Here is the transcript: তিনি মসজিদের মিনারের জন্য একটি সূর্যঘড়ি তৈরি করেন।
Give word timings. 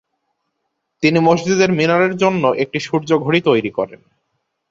তিনি 1.03 1.19
মসজিদের 1.19 1.69
মিনারের 1.71 2.13
জন্য 2.17 2.43
একটি 2.57 2.79
সূর্যঘড়ি 2.79 3.39
তৈরি 3.41 3.71
করেন। 3.71 4.01